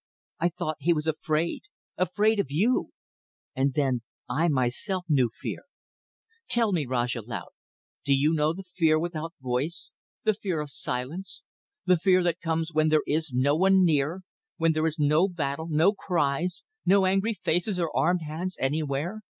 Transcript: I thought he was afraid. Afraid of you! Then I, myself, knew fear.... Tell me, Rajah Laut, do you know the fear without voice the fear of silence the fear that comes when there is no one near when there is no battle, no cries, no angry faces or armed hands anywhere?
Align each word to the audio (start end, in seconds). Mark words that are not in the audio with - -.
I 0.39 0.49
thought 0.49 0.77
he 0.79 0.93
was 0.93 1.05
afraid. 1.05 1.61
Afraid 1.95 2.39
of 2.39 2.49
you! 2.49 2.89
Then 3.55 4.01
I, 4.27 4.47
myself, 4.47 5.05
knew 5.07 5.29
fear.... 5.31 5.61
Tell 6.49 6.71
me, 6.71 6.87
Rajah 6.87 7.21
Laut, 7.21 7.53
do 8.03 8.15
you 8.15 8.33
know 8.33 8.51
the 8.51 8.63
fear 8.63 8.97
without 8.97 9.35
voice 9.39 9.93
the 10.23 10.33
fear 10.33 10.59
of 10.59 10.71
silence 10.71 11.43
the 11.85 11.97
fear 11.99 12.23
that 12.23 12.41
comes 12.41 12.73
when 12.73 12.89
there 12.89 13.03
is 13.05 13.31
no 13.31 13.55
one 13.55 13.85
near 13.85 14.21
when 14.57 14.71
there 14.71 14.87
is 14.87 14.97
no 14.97 15.27
battle, 15.29 15.67
no 15.69 15.93
cries, 15.93 16.63
no 16.83 17.05
angry 17.05 17.35
faces 17.35 17.79
or 17.79 17.95
armed 17.95 18.23
hands 18.23 18.57
anywhere? 18.59 19.21